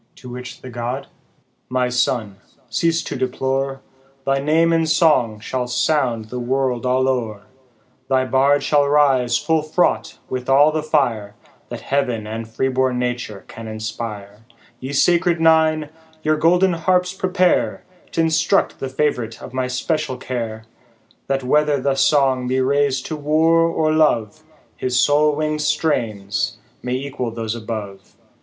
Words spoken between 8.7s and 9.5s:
rise